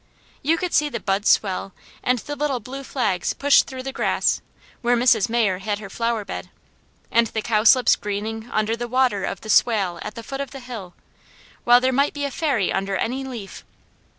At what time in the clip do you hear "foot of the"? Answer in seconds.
10.23-10.59